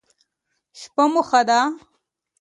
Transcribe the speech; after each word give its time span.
شپه 0.79 1.03
مو 1.11 1.21
ښه 1.29 1.41
ده 1.47 1.59